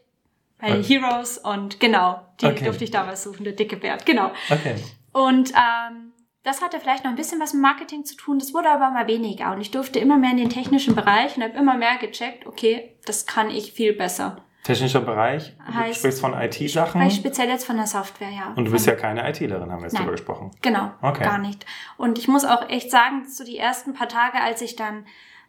[0.65, 0.83] bei okay.
[0.83, 2.65] Heroes und genau, die okay.
[2.65, 4.31] durfte ich damals suchen, der dicke Bert, genau.
[4.51, 4.77] Okay.
[5.13, 8.71] Und ähm, das hatte vielleicht noch ein bisschen was mit Marketing zu tun, das wurde
[8.71, 11.77] aber mal weniger und ich durfte immer mehr in den technischen Bereich und habe immer
[11.77, 14.45] mehr gecheckt, okay, das kann ich viel besser.
[14.65, 15.55] Technischer Bereich?
[15.67, 17.03] Heißt, du sprichst von IT-Sachen?
[17.03, 18.55] Ich speziell jetzt von der Software, ja.
[18.57, 20.05] Und du bist ja keine ITlerin, haben wir jetzt Nein.
[20.05, 20.53] darüber gesprochen.
[20.63, 21.23] Genau, okay.
[21.23, 21.67] gar nicht.
[21.99, 25.05] Und ich muss auch echt sagen, so die ersten paar Tage, als ich dann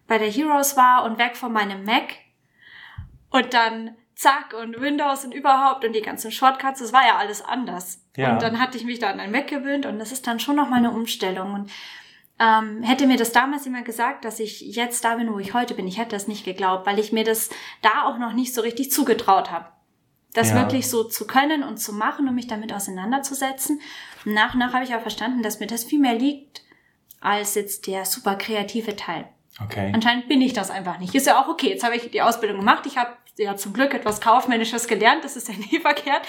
[0.05, 2.13] bei der Heroes war und weg von meinem Mac
[3.29, 7.43] und dann zack und Windows und überhaupt und die ganzen Shortcuts, das war ja alles
[7.43, 8.01] anders.
[8.15, 8.33] Ja.
[8.33, 10.55] Und dann hatte ich mich da an ein Mac gewöhnt und das ist dann schon
[10.55, 11.53] nochmal eine Umstellung.
[11.53, 11.71] Und
[12.39, 15.73] ähm, hätte mir das damals jemand gesagt, dass ich jetzt da bin, wo ich heute
[15.73, 17.49] bin, ich hätte das nicht geglaubt, weil ich mir das
[17.81, 19.67] da auch noch nicht so richtig zugetraut habe.
[20.33, 20.55] Das ja.
[20.55, 23.79] wirklich so zu können und zu machen und mich damit auseinanderzusetzen.
[24.25, 26.63] Und nach und nach habe ich auch verstanden, dass mir das viel mehr liegt
[27.21, 29.29] als jetzt der super kreative Teil.
[29.63, 29.91] Okay.
[29.93, 31.15] Anscheinend bin ich das einfach nicht.
[31.15, 31.69] Ist ja auch okay.
[31.69, 32.85] Jetzt habe ich die Ausbildung gemacht.
[32.85, 35.23] Ich habe ja zum Glück etwas Kaufmännisches gelernt.
[35.23, 36.21] Das ist ja nie verkehrt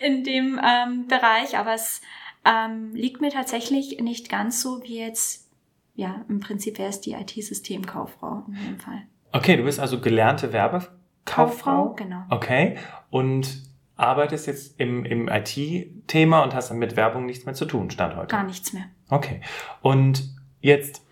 [0.00, 1.56] in dem ähm, Bereich.
[1.58, 2.00] Aber es
[2.44, 5.48] ähm, liegt mir tatsächlich nicht ganz so wie jetzt,
[5.94, 9.02] ja, im Prinzip wäre es die IT-Systemkauffrau in dem Fall.
[9.32, 10.96] Okay, du bist also gelernte Werbekauffrau.
[11.24, 12.22] Kauffrau, genau.
[12.30, 12.78] Okay.
[13.10, 13.62] Und
[13.96, 18.28] arbeitest jetzt im, im IT-Thema und hast mit Werbung nichts mehr zu tun, Stand heute?
[18.28, 18.84] Gar nichts mehr.
[19.10, 19.42] Okay.
[19.82, 20.24] Und
[20.60, 21.02] jetzt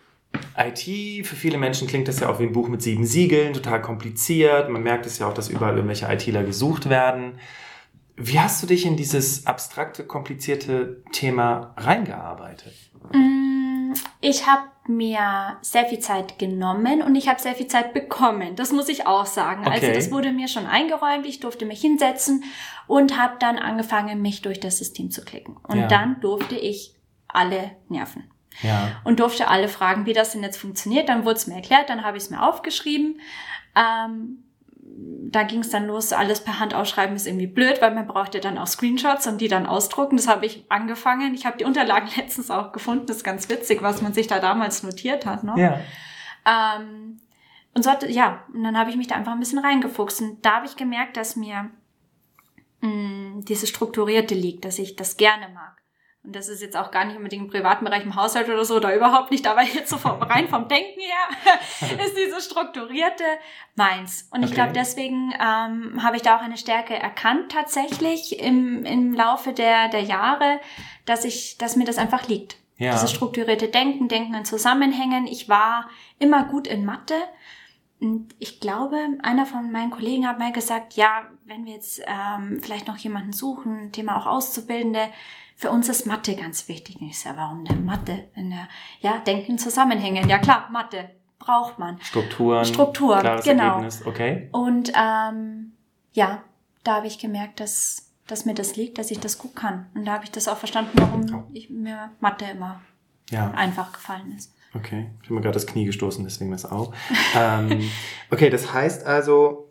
[0.56, 3.80] IT, für viele Menschen klingt das ja auch wie ein Buch mit sieben Siegeln, total
[3.80, 4.68] kompliziert.
[4.68, 7.38] Man merkt es ja auch, dass überall irgendwelche ITler gesucht werden.
[8.16, 12.74] Wie hast du dich in dieses abstrakte, komplizierte Thema reingearbeitet?
[13.12, 18.56] Mm, ich habe mir sehr viel Zeit genommen und ich habe sehr viel Zeit bekommen.
[18.56, 19.60] Das muss ich auch sagen.
[19.60, 19.86] Also okay.
[19.86, 21.26] Also das wurde mir schon eingeräumt.
[21.26, 22.42] Ich durfte mich hinsetzen
[22.88, 25.56] und habe dann angefangen, mich durch das System zu klicken.
[25.68, 25.86] Und ja.
[25.86, 26.96] dann durfte ich
[27.28, 28.24] alle nerven.
[28.62, 29.00] Ja.
[29.04, 31.08] Und durfte alle fragen, wie das denn jetzt funktioniert.
[31.08, 33.20] Dann wurde es mir erklärt, dann habe ich es mir aufgeschrieben.
[33.76, 34.44] Ähm,
[35.30, 38.40] da ging es dann los, alles per Hand ausschreiben ist irgendwie blöd, weil man brauchte
[38.40, 40.16] dann auch Screenshots und die dann ausdrucken.
[40.16, 41.34] Das habe ich angefangen.
[41.34, 43.06] Ich habe die Unterlagen letztens auch gefunden.
[43.06, 45.44] Das ist ganz witzig, was man sich da damals notiert hat.
[45.44, 45.54] Ne?
[45.56, 45.80] Ja.
[46.80, 47.20] Ähm,
[47.74, 50.20] und so, ja, und dann habe ich mich da einfach ein bisschen reingefuchst.
[50.20, 51.70] Und da habe ich gemerkt, dass mir
[52.80, 55.76] mh, mm, dieses Strukturierte liegt, dass ich das gerne mag.
[56.28, 58.76] Und das ist jetzt auch gar nicht unbedingt im privaten Bereich, im Haushalt oder so,
[58.76, 63.24] oder überhaupt nicht, aber jetzt so vom, rein vom Denken her ist diese strukturierte
[63.76, 64.28] meins.
[64.30, 64.56] Und ich okay.
[64.56, 69.88] glaube, deswegen ähm, habe ich da auch eine Stärke erkannt tatsächlich im, im Laufe der,
[69.88, 70.60] der Jahre,
[71.06, 72.58] dass ich, dass mir das einfach liegt.
[72.76, 72.92] Ja.
[72.92, 75.26] Dieses strukturierte Denken, Denken in Zusammenhängen.
[75.26, 75.88] Ich war
[76.18, 77.14] immer gut in Mathe.
[78.00, 82.60] Und ich glaube, einer von meinen Kollegen hat mal gesagt, ja, wenn wir jetzt ähm,
[82.60, 85.08] vielleicht noch jemanden suchen, Thema auch Auszubildende,
[85.58, 87.00] für uns ist Mathe ganz wichtig.
[87.00, 88.28] Und ich sage, warum denn Mathe?
[88.36, 88.68] In der,
[89.00, 90.28] ja, Denken Zusammenhängen.
[90.28, 92.00] Ja klar, Mathe braucht man.
[92.00, 92.64] Strukturen.
[92.64, 93.64] Struktur, klares genau.
[93.64, 94.06] Ergebnis.
[94.06, 94.48] Okay.
[94.52, 95.72] Und ähm,
[96.12, 96.44] ja,
[96.84, 99.86] da habe ich gemerkt, dass, dass mir das liegt, dass ich das gut kann.
[99.96, 102.80] Und da habe ich das auch verstanden, warum ich, mir Mathe immer
[103.30, 103.50] ja.
[103.50, 104.54] einfach gefallen ist.
[104.74, 106.94] Okay, ich habe mir gerade das Knie gestoßen, deswegen das auch.
[107.36, 107.90] ähm,
[108.30, 109.67] okay, das heißt also,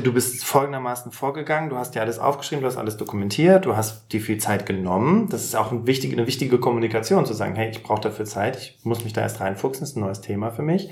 [0.00, 4.12] du bist folgendermaßen vorgegangen, du hast dir alles aufgeschrieben, du hast alles dokumentiert, du hast
[4.12, 5.28] dir viel Zeit genommen.
[5.28, 8.56] Das ist auch ein wichtig, eine wichtige Kommunikation, zu sagen, hey, ich brauche dafür Zeit,
[8.56, 10.90] ich muss mich da erst reinfuchsen, das ist ein neues Thema für mich.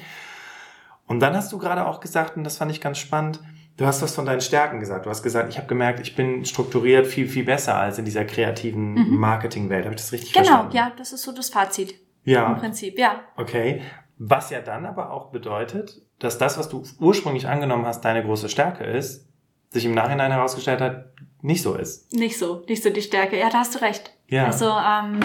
[1.07, 3.41] Und dann hast du gerade auch gesagt, und das fand ich ganz spannend,
[3.77, 5.07] du hast was von deinen Stärken gesagt.
[5.07, 8.25] Du hast gesagt, ich habe gemerkt, ich bin strukturiert viel, viel besser als in dieser
[8.25, 9.17] kreativen mhm.
[9.17, 9.87] Marketingwelt.
[9.87, 10.73] Habe ich das richtig genau, verstanden?
[10.73, 11.95] Genau, ja, das ist so das Fazit.
[12.25, 12.53] Ja.
[12.53, 13.23] Im Prinzip, ja.
[13.37, 13.83] Okay.
[14.19, 18.49] Was ja dann aber auch bedeutet, dass das, was du ursprünglich angenommen hast, deine große
[18.49, 19.27] Stärke ist,
[19.71, 21.07] sich im Nachhinein herausgestellt hat,
[21.43, 22.13] nicht so ist.
[22.13, 23.39] Nicht so, nicht so die Stärke.
[23.39, 24.13] Ja, da hast du recht.
[24.29, 24.47] Ja.
[24.47, 25.21] Also ähm,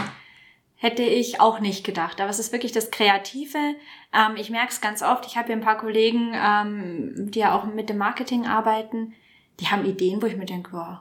[0.75, 2.21] hätte ich auch nicht gedacht.
[2.21, 3.57] Aber es ist wirklich das Kreative.
[4.13, 5.25] Ähm, ich merke es ganz oft.
[5.25, 9.13] Ich habe hier ein paar Kollegen, ähm, die ja auch mit dem Marketing arbeiten.
[9.59, 10.99] Die haben Ideen, wo ich mir denke, wow,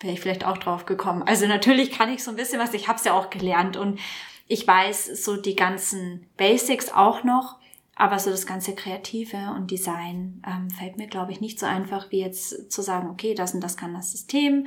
[0.00, 1.22] wäre ich vielleicht auch drauf gekommen.
[1.24, 2.72] Also natürlich kann ich so ein bisschen was.
[2.74, 3.98] Ich habe es ja auch gelernt und
[4.46, 7.56] ich weiß so die ganzen Basics auch noch,
[7.96, 12.10] aber so das ganze Kreative und Design ähm, fällt mir, glaube ich, nicht so einfach,
[12.10, 14.66] wie jetzt zu sagen, okay, das und das kann das System,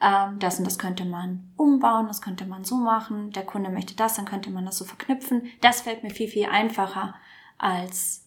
[0.00, 3.96] ähm, das und das könnte man umbauen, das könnte man so machen, der Kunde möchte
[3.96, 5.48] das, dann könnte man das so verknüpfen.
[5.60, 7.14] Das fällt mir viel, viel einfacher,
[7.58, 8.26] als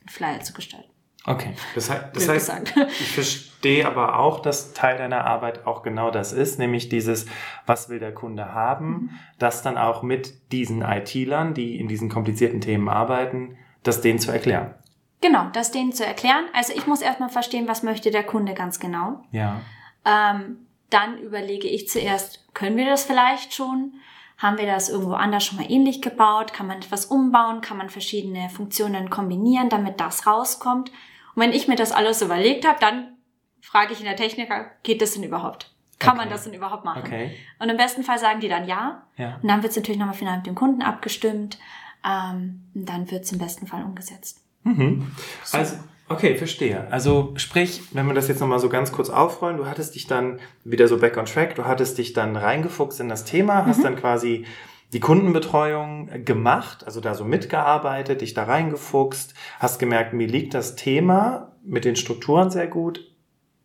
[0.00, 0.90] einen Flyer zu gestalten.
[1.26, 6.10] Okay, das, heißt, das heißt ich verstehe aber auch, dass Teil deiner Arbeit auch genau
[6.10, 7.26] das ist, nämlich dieses,
[7.66, 9.10] was will der Kunde haben, mhm.
[9.38, 14.30] das dann auch mit diesen IT-Lern, die in diesen komplizierten Themen arbeiten, das denen zu
[14.30, 14.74] erklären.
[15.20, 16.44] Genau, das denen zu erklären.
[16.52, 19.22] Also ich muss erstmal verstehen, was möchte der Kunde ganz genau.
[19.32, 19.60] Ja.
[20.04, 23.94] Ähm, dann überlege ich zuerst, können wir das vielleicht schon?
[24.38, 26.54] Haben wir das irgendwo anders schon mal ähnlich gebaut?
[26.54, 27.60] Kann man etwas umbauen?
[27.60, 30.90] Kann man verschiedene Funktionen kombinieren, damit das rauskommt?
[31.34, 33.18] Und wenn ich mir das alles überlegt habe, dann
[33.60, 35.70] frage ich in der Techniker, geht das denn überhaupt?
[35.98, 36.20] Kann okay.
[36.20, 37.02] man das denn überhaupt machen?
[37.04, 37.36] Okay.
[37.58, 39.02] Und im besten Fall sagen die dann ja.
[39.16, 39.38] ja.
[39.42, 41.58] Und dann wird es natürlich nochmal final mit dem Kunden abgestimmt.
[42.04, 44.40] Ähm, dann wird es im besten Fall umgesetzt.
[44.64, 45.06] Mhm.
[45.44, 45.58] So.
[45.58, 45.76] Also,
[46.08, 46.90] okay, verstehe.
[46.90, 50.40] Also sprich, wenn wir das jetzt nochmal so ganz kurz aufrollen, du hattest dich dann
[50.64, 53.84] wieder so back on track, du hattest dich dann reingefuchst in das Thema, hast mhm.
[53.84, 54.46] dann quasi
[54.92, 60.74] die Kundenbetreuung gemacht, also da so mitgearbeitet, dich da reingefuchst, hast gemerkt, mir liegt das
[60.74, 63.09] Thema mit den Strukturen sehr gut,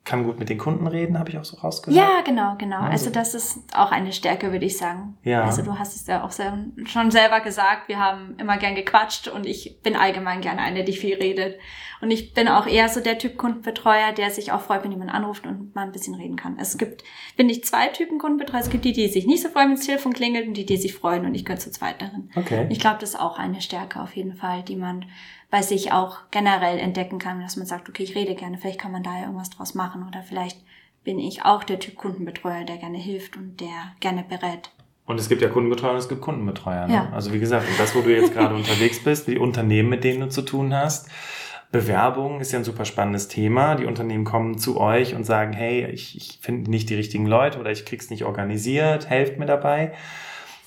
[0.05, 1.97] kann gut mit den Kunden reden, habe ich auch so rausgehört.
[1.97, 2.77] Ja, genau, genau.
[2.77, 5.17] Also, also das ist auch eine Stärke, würde ich sagen.
[5.23, 5.43] Ja.
[5.43, 9.47] Also du hast es ja auch schon selber gesagt, wir haben immer gern gequatscht und
[9.47, 11.59] ich bin allgemein gerne eine, die viel redet.
[12.01, 15.11] Und ich bin auch eher so der Typ Kundenbetreuer, der sich auch freut, wenn jemand
[15.11, 16.57] anruft und mal ein bisschen reden kann.
[16.59, 17.03] Es gibt,
[17.35, 18.59] bin ich zwei Typen Kundenbetreuer.
[18.59, 20.77] Es gibt die, die sich nicht so freuen, wenn das Telefon klingelt und die, die
[20.77, 22.29] sich freuen und ich gehöre zu zweiteren.
[22.35, 22.67] Okay.
[22.69, 25.05] Ich glaube, das ist auch eine Stärke auf jeden Fall, die man
[25.49, 28.91] bei sich auch generell entdecken kann, dass man sagt, okay, ich rede gerne, vielleicht kann
[28.91, 30.59] man da ja irgendwas draus machen oder vielleicht
[31.03, 34.71] bin ich auch der Typ Kundenbetreuer, der gerne hilft und der gerne berät.
[35.05, 36.87] Und es gibt ja Kundenbetreuer und es gibt Kundenbetreuer.
[36.87, 36.93] Ne?
[36.93, 37.09] Ja.
[37.13, 40.21] Also wie gesagt, und das, wo du jetzt gerade unterwegs bist, die Unternehmen, mit denen
[40.21, 41.09] du zu tun hast,
[41.71, 43.75] Bewerbung ist ja ein super spannendes Thema.
[43.75, 47.59] Die Unternehmen kommen zu euch und sagen, hey, ich, ich finde nicht die richtigen Leute
[47.59, 49.93] oder ich krieg's nicht organisiert, helft mir dabei.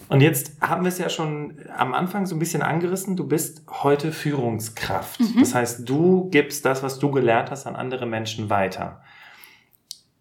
[0.08, 3.16] Und jetzt haben wir es ja schon am Anfang so ein bisschen angerissen.
[3.16, 5.20] Du bist heute Führungskraft.
[5.20, 5.40] Mhm.
[5.40, 9.02] Das heißt, du gibst das, was du gelernt hast, an andere Menschen weiter.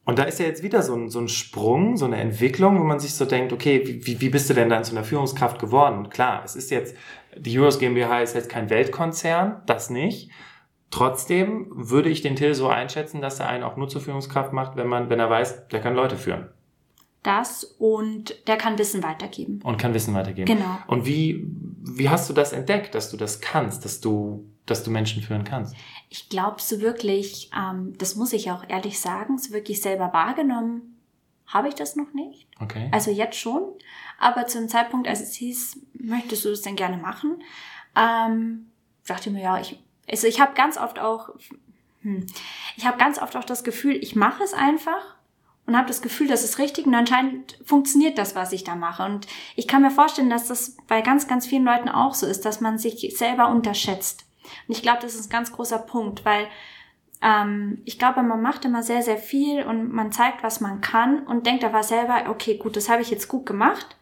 [0.03, 2.83] Und da ist ja jetzt wieder so ein, so ein Sprung, so eine Entwicklung, wo
[2.83, 5.97] man sich so denkt, okay, wie, wie bist du denn dann zu einer Führungskraft geworden?
[5.97, 6.95] Und klar, es ist jetzt,
[7.35, 10.31] die Euros GmbH ist jetzt kein Weltkonzern, das nicht.
[10.91, 14.77] Trotzdem würde ich den Till so einschätzen, dass er einen auch nur zur Führungskraft macht,
[14.77, 16.47] wenn man, wenn er weiß, der kann Leute führen.
[17.27, 19.59] Das und der kann Wissen weitergeben.
[19.63, 20.45] Und kann Wissen weitergeben.
[20.45, 20.77] Genau.
[20.87, 21.45] Und wie,
[21.81, 25.43] wie hast du das entdeckt, dass du das kannst, dass du, dass du Menschen führen
[25.43, 25.75] kannst?
[26.09, 30.95] Ich glaube, so wirklich, ähm, das muss ich auch ehrlich sagen, so wirklich selber wahrgenommen
[31.47, 32.47] habe ich das noch nicht.
[32.61, 32.89] Okay.
[32.93, 33.63] Also jetzt schon.
[34.19, 37.41] Aber zu einem Zeitpunkt, als es hieß, möchtest du das denn gerne machen,
[37.95, 38.67] ähm,
[39.05, 39.77] dachte ich mir, ja, ich
[40.09, 41.31] also ich habe ganz oft auch,
[42.03, 42.25] hm,
[42.77, 45.16] ich habe ganz oft auch das Gefühl, ich mache es einfach
[45.67, 49.03] und habe das Gefühl, das ist richtig und anscheinend funktioniert das, was ich da mache.
[49.03, 52.45] Und ich kann mir vorstellen, dass das bei ganz, ganz vielen Leuten auch so ist,
[52.45, 54.25] dass man sich selber unterschätzt.
[54.67, 56.47] Und ich glaube, das ist ein ganz großer Punkt, weil
[57.21, 61.27] ähm, ich glaube, man macht immer sehr, sehr viel und man zeigt, was man kann
[61.27, 63.97] und denkt aber selber, okay, gut, das habe ich jetzt gut gemacht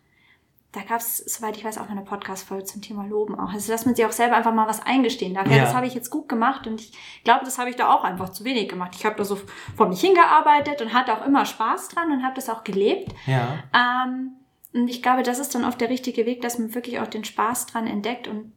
[0.76, 3.54] da gab es, soweit ich weiß, auch eine Podcast-Folge zum Thema Loben auch.
[3.54, 5.48] Also, dass man sich auch selber einfach mal was eingestehen darf.
[5.48, 5.64] Ja, ja.
[5.64, 6.92] das habe ich jetzt gut gemacht und ich
[7.24, 8.92] glaube, das habe ich da auch einfach zu wenig gemacht.
[8.94, 9.40] Ich habe da so
[9.78, 13.16] vor mich hingearbeitet und hatte auch immer Spaß dran und habe das auch gelebt.
[13.26, 13.64] Ja.
[13.74, 14.34] Ähm,
[14.74, 17.24] und ich glaube, das ist dann oft der richtige Weg, dass man wirklich auch den
[17.24, 18.52] Spaß dran entdeckt und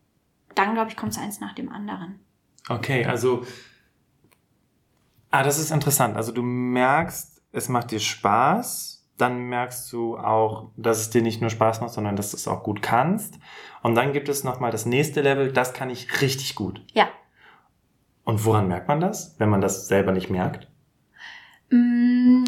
[0.56, 2.18] dann, glaube ich, kommt es eins nach dem anderen.
[2.68, 3.44] Okay, also,
[5.30, 6.16] ah, das ist interessant.
[6.16, 11.40] Also du merkst, es macht dir Spaß dann merkst du auch, dass es dir nicht
[11.40, 13.38] nur Spaß macht, sondern dass du es auch gut kannst.
[13.82, 16.80] Und dann gibt es nochmal das nächste Level, das kann ich richtig gut.
[16.92, 17.08] Ja.
[18.24, 20.68] Und woran merkt man das, wenn man das selber nicht merkt?
[21.70, 22.44] Mm,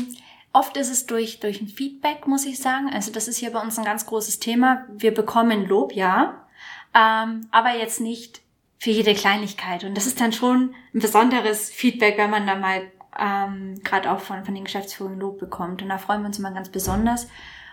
[0.53, 2.91] oft ist es durch, durch ein Feedback, muss ich sagen.
[2.93, 4.87] Also das ist hier bei uns ein ganz großes Thema.
[4.93, 6.47] Wir bekommen Lob, ja,
[6.95, 8.43] ähm, aber jetzt nicht
[8.79, 9.85] für jede Kleinigkeit.
[9.85, 14.21] Und das ist dann schon ein besonderes Feedback, wenn man da mal ähm, gerade auch
[14.21, 15.83] von, von den Geschäftsführern Lob bekommt.
[15.83, 17.29] Und da freuen wir uns immer ganz besonders.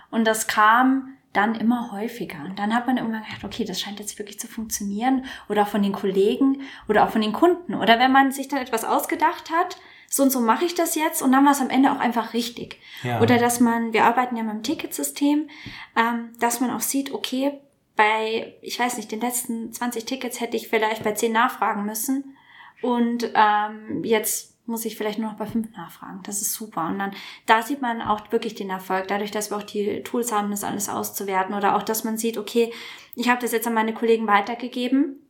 [0.09, 2.43] Und das kam dann immer häufiger.
[2.45, 5.25] Und dann hat man irgendwann gedacht, okay, das scheint jetzt wirklich zu funktionieren.
[5.49, 7.75] Oder auch von den Kollegen oder auch von den Kunden.
[7.75, 9.77] Oder wenn man sich dann etwas ausgedacht hat,
[10.09, 12.33] so und so mache ich das jetzt und dann war es am Ende auch einfach
[12.33, 12.79] richtig.
[13.03, 13.21] Ja.
[13.21, 15.49] Oder dass man, wir arbeiten ja mit dem Ticketsystem,
[15.97, 17.59] ähm, dass man auch sieht, okay,
[17.95, 22.37] bei, ich weiß nicht, den letzten 20 Tickets hätte ich vielleicht bei 10 nachfragen müssen.
[22.81, 26.21] Und ähm, jetzt muss ich vielleicht nur noch bei fünf nachfragen.
[26.23, 26.87] Das ist super.
[26.87, 27.11] Und dann,
[27.45, 30.63] da sieht man auch wirklich den Erfolg, dadurch, dass wir auch die Tools haben, das
[30.63, 31.55] alles auszuwerten.
[31.55, 32.73] Oder auch, dass man sieht, okay,
[33.15, 35.21] ich habe das jetzt an meine Kollegen weitergegeben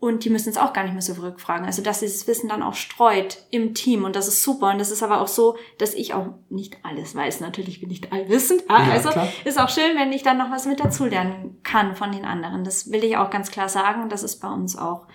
[0.00, 1.66] und die müssen es auch gar nicht mehr so rückfragen.
[1.66, 4.70] Also, dass dieses Wissen dann auch streut im Team und das ist super.
[4.70, 7.40] Und das ist aber auch so, dass ich auch nicht alles weiß.
[7.40, 8.62] Natürlich bin ich nicht allwissend.
[8.68, 9.28] Ja, also klar.
[9.44, 12.62] ist auch schön, wenn ich dann noch was mit dazulernen kann von den anderen.
[12.62, 14.02] Das will ich auch ganz klar sagen.
[14.02, 15.08] Und das ist bei uns auch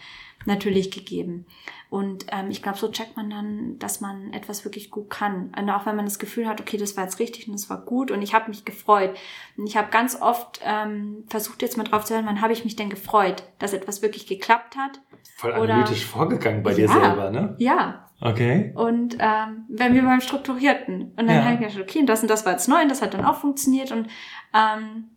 [0.45, 1.45] natürlich gegeben.
[1.89, 5.51] Und ähm, ich glaube, so checkt man dann, dass man etwas wirklich gut kann.
[5.57, 7.81] Und auch wenn man das Gefühl hat, okay, das war jetzt richtig und das war
[7.81, 9.15] gut und ich habe mich gefreut.
[9.57, 12.63] Und ich habe ganz oft ähm, versucht, jetzt mal drauf zu hören, wann habe ich
[12.63, 14.99] mich denn gefreut, dass etwas wirklich geklappt hat.
[15.37, 17.55] Voll analytisch Oder, vorgegangen bei ja, dir selber, ne?
[17.59, 18.09] Ja.
[18.19, 18.71] Okay.
[18.75, 21.11] Und ähm, wenn wir beim Strukturierten.
[21.11, 21.43] Und dann ja.
[21.43, 23.35] habe ich gedacht, okay, das und das war jetzt neu und das hat dann auch
[23.35, 23.91] funktioniert.
[23.91, 24.07] Und
[24.53, 25.09] ähm,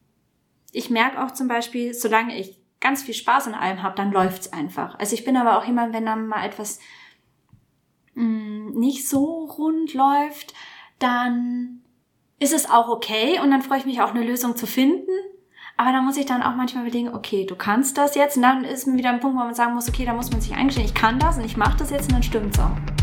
[0.72, 4.52] ich merke auch zum Beispiel, solange ich ganz viel Spaß an allem habe, dann läuft's
[4.52, 4.96] einfach.
[5.00, 6.78] Also ich bin aber auch jemand, wenn dann mal etwas
[8.14, 10.54] mh, mm, nicht so rund läuft,
[11.00, 11.82] dann
[12.38, 15.10] ist es auch okay und dann freue ich mich auch eine Lösung zu finden.
[15.76, 18.62] Aber dann muss ich dann auch manchmal überlegen, okay, du kannst das jetzt und dann
[18.62, 20.86] ist mir wieder ein Punkt, wo man sagen muss, okay, da muss man sich eingestehen,
[20.86, 22.95] ich kann das und ich mache das jetzt und dann stimmt's auch.